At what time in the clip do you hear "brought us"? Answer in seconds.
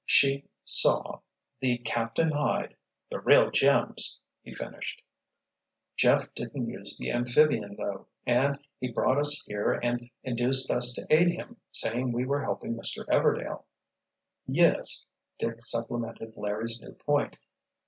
8.91-9.43